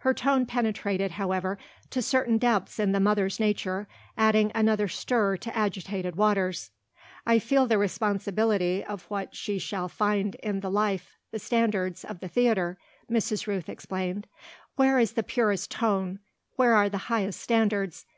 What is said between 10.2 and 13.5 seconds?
in the life, the standards, of the theatre," Mrs.